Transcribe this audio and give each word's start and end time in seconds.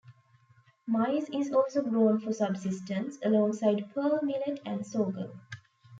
Maize 0.87 1.29
is 1.29 1.53
also 1.53 1.83
grown 1.83 2.19
for 2.19 2.33
subsistence, 2.33 3.19
alongside 3.23 3.93
pearl 3.93 4.19
millet 4.23 4.59
and 4.65 4.83
sorghum. 4.83 5.41